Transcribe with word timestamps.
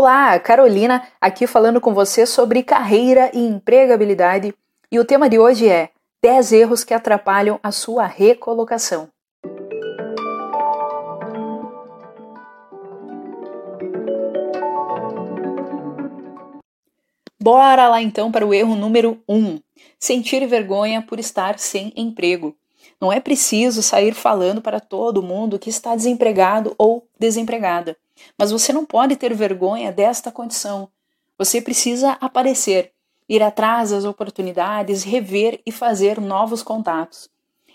Olá, 0.00 0.38
Carolina, 0.38 1.02
aqui 1.20 1.44
falando 1.44 1.80
com 1.80 1.92
você 1.92 2.24
sobre 2.24 2.62
carreira 2.62 3.32
e 3.34 3.40
empregabilidade. 3.40 4.54
E 4.92 4.96
o 5.00 5.04
tema 5.04 5.28
de 5.28 5.40
hoje 5.40 5.68
é 5.68 5.90
10 6.22 6.52
erros 6.52 6.84
que 6.84 6.94
atrapalham 6.94 7.58
a 7.64 7.72
sua 7.72 8.06
recolocação. 8.06 9.08
Bora 17.42 17.88
lá 17.88 18.00
então 18.00 18.30
para 18.30 18.46
o 18.46 18.54
erro 18.54 18.76
número 18.76 19.20
1: 19.28 19.34
um, 19.36 19.58
sentir 19.98 20.46
vergonha 20.46 21.02
por 21.02 21.18
estar 21.18 21.58
sem 21.58 21.92
emprego. 21.96 22.54
Não 23.00 23.12
é 23.12 23.18
preciso 23.18 23.82
sair 23.82 24.14
falando 24.14 24.62
para 24.62 24.78
todo 24.78 25.24
mundo 25.24 25.58
que 25.58 25.70
está 25.70 25.96
desempregado 25.96 26.72
ou 26.78 27.04
desempregada. 27.18 27.96
Mas 28.38 28.50
você 28.50 28.72
não 28.72 28.84
pode 28.84 29.16
ter 29.16 29.34
vergonha 29.34 29.92
desta 29.92 30.30
condição. 30.30 30.88
Você 31.38 31.60
precisa 31.60 32.18
aparecer, 32.20 32.92
ir 33.28 33.42
atrás 33.42 33.90
das 33.90 34.04
oportunidades, 34.04 35.04
rever 35.04 35.60
e 35.64 35.70
fazer 35.70 36.20
novos 36.20 36.62
contatos. 36.62 37.28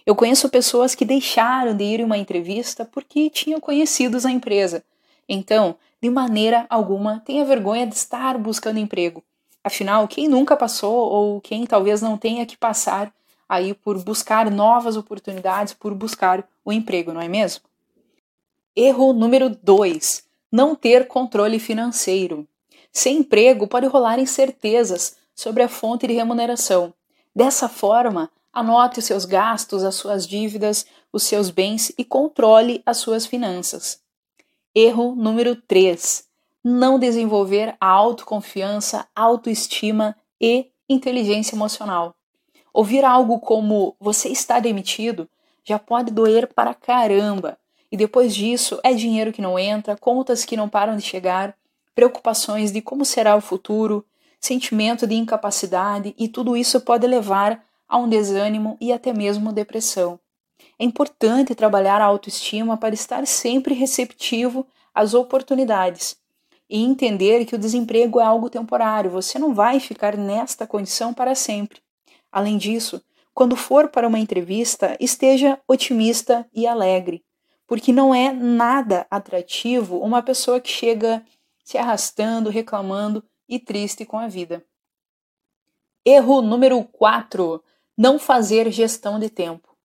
Eu 0.05 0.15
conheço 0.15 0.49
pessoas 0.49 0.95
que 0.95 1.05
deixaram 1.05 1.75
de 1.75 1.83
ir 1.83 1.99
em 2.01 2.03
uma 2.03 2.17
entrevista 2.17 2.83
porque 2.83 3.29
tinham 3.29 3.59
conhecidos 3.59 4.25
a 4.25 4.31
empresa. 4.31 4.83
Então, 5.29 5.75
de 6.01 6.09
maneira 6.09 6.65
alguma, 6.69 7.21
tenha 7.25 7.45
vergonha 7.45 7.87
de 7.87 7.95
estar 7.95 8.37
buscando 8.37 8.79
emprego. 8.79 9.23
Afinal, 9.63 10.05
quem 10.07 10.27
nunca 10.27 10.57
passou 10.57 10.93
ou 10.93 11.39
quem 11.39 11.65
talvez 11.65 12.01
não 12.01 12.17
tenha 12.17 12.45
que 12.45 12.57
passar 12.57 13.13
aí 13.47 13.73
por 13.73 13.97
buscar 14.03 14.51
novas 14.51 14.97
oportunidades, 14.97 15.73
por 15.73 15.93
buscar 15.93 16.45
o 16.65 16.73
emprego, 16.73 17.13
não 17.13 17.21
é 17.21 17.29
mesmo? 17.29 17.63
Erro 18.75 19.13
número 19.13 19.49
2: 19.49 20.25
não 20.53 20.75
ter 20.75 21.07
controle 21.07 21.57
financeiro. 21.57 22.47
Sem 22.91 23.17
emprego 23.17 23.65
pode 23.65 23.87
rolar 23.87 24.19
incertezas 24.19 25.15
sobre 25.33 25.63
a 25.63 25.67
fonte 25.67 26.05
de 26.05 26.13
remuneração. 26.13 26.93
Dessa 27.35 27.67
forma, 27.67 28.29
anote 28.53 28.99
os 28.99 29.05
seus 29.05 29.25
gastos, 29.25 29.83
as 29.83 29.95
suas 29.95 30.27
dívidas, 30.27 30.85
os 31.11 31.23
seus 31.23 31.49
bens 31.49 31.91
e 31.97 32.05
controle 32.05 32.83
as 32.85 32.97
suas 32.97 33.25
finanças. 33.25 33.99
Erro 34.75 35.15
número 35.15 35.55
3: 35.55 36.27
não 36.63 36.99
desenvolver 36.99 37.75
a 37.81 37.87
autoconfiança, 37.87 39.07
autoestima 39.15 40.15
e 40.39 40.67
inteligência 40.87 41.55
emocional. 41.55 42.15
Ouvir 42.71 43.03
algo 43.03 43.39
como 43.39 43.95
você 43.99 44.29
está 44.29 44.59
demitido 44.59 45.27
já 45.63 45.79
pode 45.79 46.11
doer 46.11 46.47
para 46.53 46.75
caramba. 46.75 47.57
E 47.93 47.95
depois 47.95 48.33
disso 48.33 48.79
é 48.83 48.91
dinheiro 48.91 49.31
que 49.31 49.39
não 49.39 49.59
entra, 49.59 49.95
contas 49.95 50.43
que 50.43 50.57
não 50.57 50.67
param 50.67 50.97
de 50.97 51.03
chegar, 51.03 51.55
preocupações 51.93 52.71
de 52.71 52.81
como 52.81 53.05
será 53.05 53.35
o 53.35 53.39
futuro, 53.39 54.03
sentimento 54.39 55.05
de 55.05 55.13
incapacidade 55.13 56.15
e 56.17 56.27
tudo 56.27 56.57
isso 56.57 56.81
pode 56.81 57.05
levar 57.05 57.63
a 57.87 57.99
um 57.99 58.09
desânimo 58.09 58.77
e 58.81 58.91
até 58.91 59.13
mesmo 59.13 59.53
depressão. 59.53 60.19
É 60.79 60.83
importante 60.83 61.53
trabalhar 61.53 62.01
a 62.01 62.05
autoestima 62.05 62.75
para 62.77 62.95
estar 62.95 63.27
sempre 63.27 63.75
receptivo 63.75 64.65
às 64.91 65.13
oportunidades 65.13 66.17
e 66.67 66.83
entender 66.83 67.45
que 67.45 67.53
o 67.53 67.59
desemprego 67.59 68.19
é 68.19 68.23
algo 68.23 68.49
temporário, 68.49 69.11
você 69.11 69.37
não 69.37 69.53
vai 69.53 69.79
ficar 69.79 70.17
nesta 70.17 70.65
condição 70.65 71.13
para 71.13 71.35
sempre. 71.35 71.79
Além 72.31 72.57
disso, 72.57 72.99
quando 73.35 73.55
for 73.55 73.89
para 73.89 74.07
uma 74.07 74.17
entrevista, 74.17 74.97
esteja 74.99 75.59
otimista 75.67 76.43
e 76.51 76.65
alegre, 76.65 77.23
porque 77.67 77.91
não 77.91 78.13
é 78.13 78.31
nada 78.31 79.05
atrativo 79.09 79.97
uma 79.99 80.21
pessoa 80.21 80.59
que 80.59 80.69
chega 80.69 81.23
se 81.63 81.77
arrastando, 81.77 82.49
reclamando 82.49 83.23
e 83.47 83.59
triste 83.59 84.05
com 84.05 84.17
a 84.17 84.27
vida. 84.27 84.63
Erro 86.05 86.41
número 86.41 86.83
4: 86.83 87.63
não 87.97 88.19
fazer 88.19 88.71
gestão 88.71 89.19
de 89.19 89.29
tempo. 89.29 89.75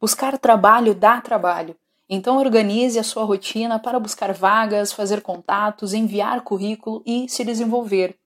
Buscar 0.00 0.38
trabalho 0.38 0.94
dá 0.94 1.20
trabalho. 1.20 1.76
Então 2.08 2.38
organize 2.38 2.98
a 2.98 3.04
sua 3.04 3.24
rotina 3.24 3.78
para 3.78 4.00
buscar 4.00 4.32
vagas, 4.32 4.92
fazer 4.92 5.20
contatos, 5.20 5.92
enviar 5.92 6.40
currículo 6.40 7.02
e 7.04 7.28
se 7.28 7.44
desenvolver. 7.44 8.16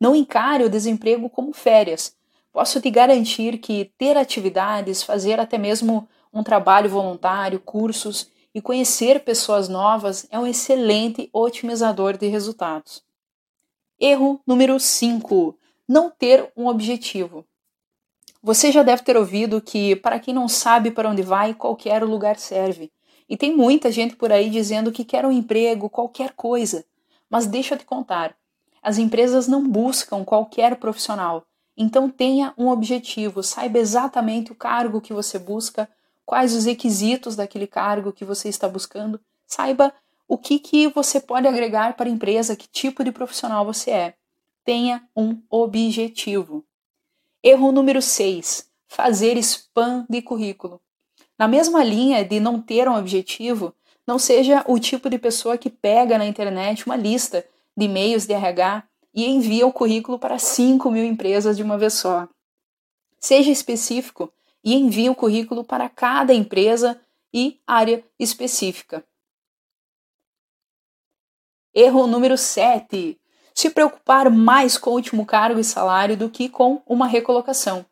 Não 0.00 0.14
encare 0.14 0.64
o 0.64 0.70
desemprego 0.70 1.30
como 1.30 1.52
férias. 1.52 2.16
Posso 2.52 2.80
te 2.80 2.90
garantir 2.90 3.58
que 3.58 3.92
ter 3.96 4.16
atividades, 4.16 5.02
fazer 5.02 5.38
até 5.38 5.56
mesmo 5.56 6.08
um 6.32 6.42
trabalho 6.42 6.90
voluntário, 6.90 7.60
cursos 7.60 8.28
e 8.54 8.60
conhecer 8.60 9.24
pessoas 9.24 9.68
novas 9.68 10.26
é 10.30 10.38
um 10.38 10.46
excelente 10.46 11.28
otimizador 11.32 12.16
de 12.16 12.26
resultados. 12.26 13.02
Erro 14.00 14.40
número 14.46 14.78
5: 14.78 15.56
não 15.86 16.10
ter 16.10 16.50
um 16.56 16.66
objetivo. 16.66 17.44
Você 18.42 18.70
já 18.70 18.82
deve 18.82 19.02
ter 19.02 19.16
ouvido 19.16 19.60
que, 19.60 19.96
para 19.96 20.20
quem 20.20 20.32
não 20.32 20.48
sabe 20.48 20.90
para 20.90 21.10
onde 21.10 21.22
vai, 21.22 21.54
qualquer 21.54 22.04
lugar 22.04 22.38
serve. 22.38 22.92
E 23.28 23.36
tem 23.36 23.54
muita 23.54 23.90
gente 23.90 24.16
por 24.16 24.32
aí 24.32 24.48
dizendo 24.48 24.92
que 24.92 25.04
quer 25.04 25.26
um 25.26 25.32
emprego, 25.32 25.90
qualquer 25.90 26.32
coisa. 26.34 26.84
Mas 27.28 27.46
deixa 27.46 27.74
eu 27.74 27.78
te 27.78 27.84
contar: 27.84 28.36
as 28.82 28.96
empresas 28.96 29.48
não 29.48 29.68
buscam 29.68 30.24
qualquer 30.24 30.76
profissional. 30.76 31.44
Então 31.76 32.08
tenha 32.08 32.52
um 32.56 32.68
objetivo, 32.68 33.42
saiba 33.42 33.78
exatamente 33.78 34.50
o 34.50 34.54
cargo 34.54 35.00
que 35.00 35.12
você 35.12 35.38
busca, 35.38 35.88
quais 36.28 36.54
os 36.54 36.66
requisitos 36.66 37.34
daquele 37.34 37.66
cargo 37.66 38.12
que 38.12 38.22
você 38.22 38.50
está 38.50 38.68
buscando, 38.68 39.18
saiba 39.46 39.94
o 40.28 40.36
que, 40.36 40.58
que 40.58 40.86
você 40.88 41.18
pode 41.18 41.48
agregar 41.48 41.96
para 41.96 42.06
a 42.06 42.12
empresa, 42.12 42.54
que 42.54 42.68
tipo 42.68 43.02
de 43.02 43.10
profissional 43.10 43.64
você 43.64 43.90
é. 43.90 44.14
Tenha 44.62 45.02
um 45.16 45.40
objetivo. 45.48 46.62
Erro 47.42 47.72
número 47.72 48.02
6: 48.02 48.68
fazer 48.86 49.38
spam 49.38 50.04
de 50.06 50.20
currículo. 50.20 50.82
Na 51.38 51.48
mesma 51.48 51.82
linha 51.82 52.22
de 52.22 52.38
não 52.38 52.60
ter 52.60 52.86
um 52.90 52.96
objetivo, 52.98 53.74
não 54.06 54.18
seja 54.18 54.62
o 54.68 54.78
tipo 54.78 55.08
de 55.08 55.18
pessoa 55.18 55.56
que 55.56 55.70
pega 55.70 56.18
na 56.18 56.26
internet 56.26 56.84
uma 56.84 56.96
lista 56.96 57.42
de 57.74 57.86
e-mails 57.86 58.26
de 58.26 58.34
RH 58.34 58.82
e 59.14 59.24
envia 59.24 59.66
o 59.66 59.72
currículo 59.72 60.18
para 60.18 60.38
5 60.38 60.90
mil 60.90 61.06
empresas 61.06 61.56
de 61.56 61.62
uma 61.62 61.78
vez 61.78 61.94
só. 61.94 62.28
Seja 63.18 63.50
específico 63.50 64.30
e 64.64 64.74
envie 64.74 65.08
o 65.10 65.14
currículo 65.14 65.64
para 65.64 65.88
cada 65.88 66.32
empresa 66.34 67.00
e 67.32 67.60
área 67.66 68.04
específica. 68.18 69.04
Erro 71.74 72.06
número 72.06 72.36
7. 72.36 73.18
Se 73.54 73.70
preocupar 73.70 74.30
mais 74.30 74.78
com 74.78 74.90
o 74.90 74.94
último 74.94 75.24
cargo 75.26 75.60
e 75.60 75.64
salário 75.64 76.16
do 76.16 76.30
que 76.30 76.48
com 76.48 76.82
uma 76.86 77.06
recolocação. 77.06 77.84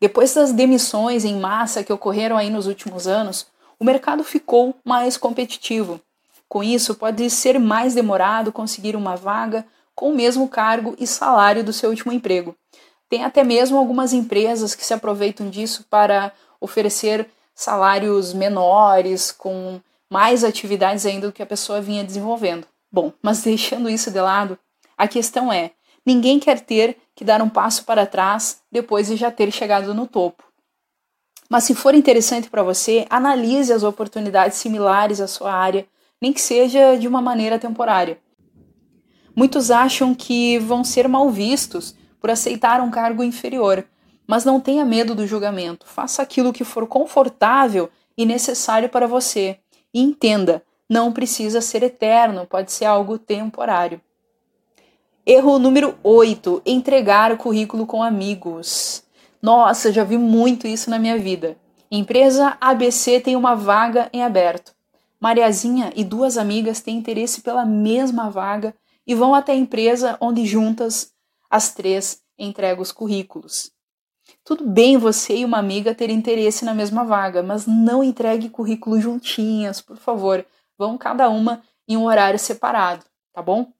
Depois 0.00 0.34
das 0.34 0.52
demissões 0.52 1.24
em 1.24 1.38
massa 1.38 1.84
que 1.84 1.92
ocorreram 1.92 2.36
aí 2.36 2.50
nos 2.50 2.66
últimos 2.66 3.06
anos, 3.06 3.46
o 3.78 3.84
mercado 3.84 4.24
ficou 4.24 4.74
mais 4.84 5.16
competitivo. 5.16 6.00
Com 6.48 6.62
isso, 6.62 6.94
pode 6.94 7.30
ser 7.30 7.58
mais 7.58 7.94
demorado 7.94 8.52
conseguir 8.52 8.96
uma 8.96 9.16
vaga 9.16 9.64
com 9.94 10.10
o 10.10 10.14
mesmo 10.14 10.48
cargo 10.48 10.94
e 10.98 11.06
salário 11.06 11.62
do 11.62 11.72
seu 11.72 11.90
último 11.90 12.12
emprego. 12.12 12.56
Tem 13.12 13.24
até 13.24 13.44
mesmo 13.44 13.76
algumas 13.76 14.14
empresas 14.14 14.74
que 14.74 14.82
se 14.82 14.94
aproveitam 14.94 15.50
disso 15.50 15.84
para 15.90 16.32
oferecer 16.58 17.28
salários 17.54 18.32
menores, 18.32 19.30
com 19.30 19.78
mais 20.10 20.42
atividades 20.42 21.04
ainda 21.04 21.26
do 21.26 21.32
que 21.32 21.42
a 21.42 21.46
pessoa 21.46 21.78
vinha 21.78 22.02
desenvolvendo. 22.02 22.66
Bom, 22.90 23.12
mas 23.22 23.42
deixando 23.42 23.90
isso 23.90 24.10
de 24.10 24.18
lado, 24.18 24.58
a 24.96 25.06
questão 25.06 25.52
é: 25.52 25.72
ninguém 26.06 26.40
quer 26.40 26.60
ter 26.60 26.96
que 27.14 27.22
dar 27.22 27.42
um 27.42 27.50
passo 27.50 27.84
para 27.84 28.06
trás 28.06 28.62
depois 28.72 29.08
de 29.08 29.16
já 29.16 29.30
ter 29.30 29.52
chegado 29.52 29.92
no 29.92 30.06
topo. 30.06 30.42
Mas 31.50 31.64
se 31.64 31.74
for 31.74 31.94
interessante 31.94 32.48
para 32.48 32.62
você, 32.62 33.06
analise 33.10 33.74
as 33.74 33.82
oportunidades 33.82 34.56
similares 34.56 35.20
à 35.20 35.26
sua 35.26 35.52
área, 35.52 35.86
nem 36.18 36.32
que 36.32 36.40
seja 36.40 36.96
de 36.96 37.06
uma 37.06 37.20
maneira 37.20 37.58
temporária. 37.58 38.18
Muitos 39.36 39.70
acham 39.70 40.14
que 40.14 40.58
vão 40.60 40.82
ser 40.82 41.06
mal 41.08 41.28
vistos 41.28 41.94
por 42.22 42.30
aceitar 42.30 42.80
um 42.80 42.88
cargo 42.88 43.24
inferior, 43.24 43.84
mas 44.28 44.44
não 44.44 44.60
tenha 44.60 44.84
medo 44.84 45.12
do 45.12 45.26
julgamento. 45.26 45.84
Faça 45.84 46.22
aquilo 46.22 46.52
que 46.52 46.62
for 46.62 46.86
confortável 46.86 47.90
e 48.16 48.24
necessário 48.24 48.88
para 48.88 49.08
você. 49.08 49.58
E 49.92 50.00
entenda, 50.00 50.62
não 50.88 51.12
precisa 51.12 51.60
ser 51.60 51.82
eterno, 51.82 52.46
pode 52.46 52.70
ser 52.70 52.84
algo 52.84 53.18
temporário. 53.18 54.00
Erro 55.26 55.58
número 55.58 55.98
8: 56.04 56.62
entregar 56.64 57.32
o 57.32 57.36
currículo 57.36 57.86
com 57.86 58.04
amigos. 58.04 59.02
Nossa, 59.42 59.92
já 59.92 60.04
vi 60.04 60.16
muito 60.16 60.68
isso 60.68 60.88
na 60.88 61.00
minha 61.00 61.18
vida. 61.18 61.56
Empresa 61.90 62.56
ABC 62.60 63.18
tem 63.18 63.34
uma 63.34 63.56
vaga 63.56 64.08
em 64.12 64.22
aberto. 64.22 64.72
Mariazinha 65.20 65.92
e 65.96 66.04
duas 66.04 66.38
amigas 66.38 66.80
têm 66.80 66.98
interesse 66.98 67.40
pela 67.40 67.66
mesma 67.66 68.30
vaga 68.30 68.72
e 69.04 69.12
vão 69.12 69.34
até 69.34 69.52
a 69.52 69.56
empresa 69.56 70.16
onde 70.20 70.46
juntas 70.46 71.12
as 71.52 71.74
três 71.74 72.22
entregam 72.38 72.80
os 72.80 72.90
currículos. 72.90 73.70
Tudo 74.42 74.66
bem 74.66 74.96
você 74.96 75.36
e 75.36 75.44
uma 75.44 75.58
amiga 75.58 75.94
ter 75.94 76.08
interesse 76.08 76.64
na 76.64 76.72
mesma 76.72 77.04
vaga, 77.04 77.42
mas 77.42 77.66
não 77.66 78.02
entregue 78.02 78.48
currículo 78.48 78.98
juntinhas, 78.98 79.78
por 79.78 79.98
favor. 79.98 80.46
Vão 80.78 80.96
cada 80.96 81.28
uma 81.28 81.62
em 81.86 81.94
um 81.94 82.06
horário 82.06 82.38
separado, 82.38 83.04
tá 83.34 83.42
bom? 83.42 83.70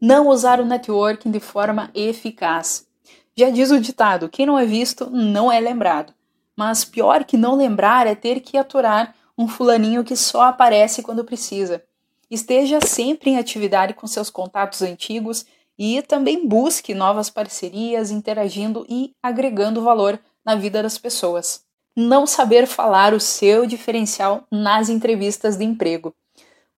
Não 0.00 0.28
usar 0.28 0.58
o 0.58 0.64
networking 0.64 1.30
de 1.30 1.38
forma 1.38 1.90
eficaz. 1.94 2.88
Já 3.36 3.50
diz 3.50 3.70
o 3.70 3.78
ditado: 3.78 4.30
quem 4.30 4.46
não 4.46 4.58
é 4.58 4.64
visto 4.64 5.10
não 5.10 5.52
é 5.52 5.60
lembrado. 5.60 6.14
Mas 6.56 6.82
pior 6.82 7.24
que 7.24 7.36
não 7.36 7.56
lembrar 7.56 8.06
é 8.06 8.14
ter 8.14 8.40
que 8.40 8.56
aturar 8.56 9.14
um 9.36 9.46
fulaninho 9.46 10.02
que 10.02 10.16
só 10.16 10.44
aparece 10.44 11.02
quando 11.02 11.24
precisa. 11.24 11.84
Esteja 12.30 12.80
sempre 12.80 13.30
em 13.30 13.36
atividade 13.36 13.92
com 13.92 14.06
seus 14.06 14.30
contatos 14.30 14.80
antigos 14.80 15.44
e 15.78 16.02
também 16.02 16.46
busque 16.46 16.94
novas 16.94 17.30
parcerias, 17.30 18.10
interagindo 18.10 18.86
e 18.88 19.12
agregando 19.22 19.82
valor 19.82 20.20
na 20.44 20.54
vida 20.54 20.82
das 20.82 20.98
pessoas. 20.98 21.64
Não 21.96 22.26
saber 22.26 22.66
falar 22.66 23.14
o 23.14 23.20
seu 23.20 23.66
diferencial 23.66 24.46
nas 24.50 24.88
entrevistas 24.88 25.56
de 25.56 25.64
emprego. 25.64 26.14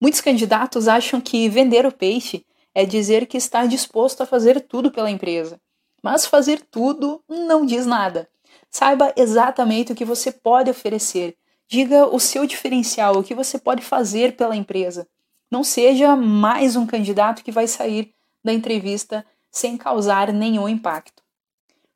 Muitos 0.01 0.21
candidatos 0.21 0.89
acham 0.89 1.21
que 1.21 1.49
vender 1.49 1.87
o 1.87 1.93
peixe 1.93 2.45
é 2.75 2.85
dizer 2.85 3.27
que 3.27 3.39
está 3.39 3.65
disposto 3.65 4.23
a 4.23 4.27
fazer 4.27 4.61
tudo 4.61 4.91
pela 4.91 5.11
empresa. 5.11 5.59
Mas 6.03 6.27
fazer 6.27 6.61
tudo 6.71 7.23
não 7.29 7.65
diz 7.65 7.87
nada. 7.87 8.29
Saiba 8.71 9.13
exatamente 9.17 9.93
o 9.93 9.95
que 9.95 10.05
você 10.05 10.31
pode 10.31 10.71
oferecer. 10.71 11.35
Diga 11.67 12.07
o 12.07 12.21
seu 12.21 12.47
diferencial, 12.47 13.17
o 13.17 13.25
que 13.25 13.35
você 13.35 13.59
pode 13.59 13.83
fazer 13.83 14.37
pela 14.37 14.55
empresa. 14.55 15.09
Não 15.51 15.65
seja 15.65 16.15
mais 16.15 16.77
um 16.77 16.87
candidato 16.87 17.43
que 17.43 17.51
vai 17.51 17.67
sair 17.67 18.13
da 18.47 18.53
entrevista 18.53 19.27
sem 19.51 19.77
causar 19.77 20.33
nenhum 20.33 20.69
impacto. 20.69 21.23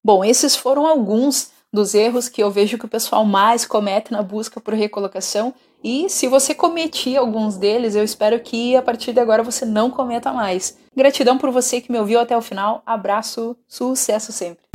Bom, 0.05 0.25
esses 0.25 0.57
foram 0.57 0.87
alguns 0.87 1.51
dos 1.73 1.95
erros 1.95 2.29
que 2.29 2.43
eu 2.43 2.51
vejo 2.51 2.77
que 2.77 2.85
o 2.85 2.89
pessoal 2.89 3.25
mais 3.25 3.65
comete 3.65 4.13
na 4.13 4.23
busca 4.23 4.61
por 4.61 4.75
recolocação. 4.75 5.55
E 5.83 6.09
se 6.11 6.27
você 6.27 6.55
cometia 6.55 7.21
alguns 7.21 7.57
deles, 7.57 7.95
eu 7.95 8.03
espero 8.03 8.41
que 8.41 8.77
a 8.77 8.83
partir 8.83 9.13
de 9.13 9.21
agora 9.21 9.43
você 9.43 9.65
não 9.65 9.91
cometa 9.91 10.33
mais. 10.33 10.77
Gratidão 10.95 11.39
por 11.39 11.51
você 11.51 11.81
que 11.81 11.93
me 11.93 11.99
ouviu 11.99 12.19
até 12.19 12.37
o 12.37 12.43
final. 12.43 12.83
Abraço, 12.85 13.57
sucesso 13.69 14.33
sempre. 14.33 14.70